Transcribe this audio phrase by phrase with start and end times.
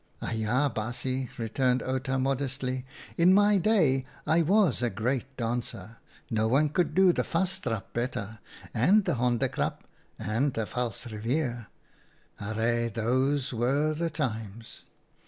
[0.23, 2.85] "Aja, baasje," returned Outa, modestly;"
[3.19, 5.97] in my day I was a great dancer.
[6.31, 8.39] No one could do the Vastrap better—
[8.87, 9.81] and the Honde krap—
[10.17, 11.67] and the Valsrivier.
[12.39, 14.85] Arre, those were the times